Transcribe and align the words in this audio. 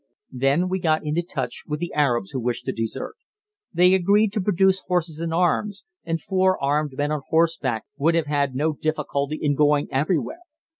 Then 0.31 0.67
we 0.67 0.79
got 0.79 1.05
into 1.05 1.21
touch 1.21 1.61
with 1.67 1.79
the 1.79 1.93
Arabs 1.93 2.31
who 2.31 2.39
wished 2.39 2.65
to 2.65 2.71
desert. 2.71 3.13
They 3.71 3.93
agreed 3.93 4.33
to 4.33 4.41
produce 4.41 4.79
horses 4.87 5.19
and 5.19 5.31
arms; 5.31 5.83
and 6.03 6.19
four 6.19 6.57
armed 6.59 6.97
men 6.97 7.11
on 7.11 7.21
horseback 7.29 7.83
would 7.97 8.15
have 8.15 8.25
had 8.25 8.55
no 8.55 8.73
difficulty 8.73 9.37
in 9.39 9.53
going 9.53 9.89
anywhere. 9.93 10.39